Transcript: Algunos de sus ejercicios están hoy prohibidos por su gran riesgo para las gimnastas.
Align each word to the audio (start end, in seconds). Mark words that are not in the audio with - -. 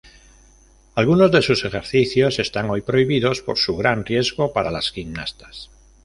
Algunos 0.95 1.31
de 1.31 1.43
sus 1.43 1.63
ejercicios 1.63 2.39
están 2.39 2.71
hoy 2.71 2.81
prohibidos 2.81 3.41
por 3.43 3.59
su 3.59 3.77
gran 3.77 4.03
riesgo 4.03 4.51
para 4.51 4.71
las 4.71 4.89
gimnastas. 4.89 5.69